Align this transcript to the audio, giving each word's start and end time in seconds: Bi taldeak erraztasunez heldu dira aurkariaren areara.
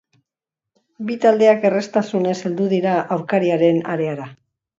Bi 1.09 1.17
taldeak 1.25 1.67
erraztasunez 1.69 2.33
heldu 2.49 2.67
dira 2.73 2.95
aurkariaren 3.19 3.79
areara. 3.95 4.29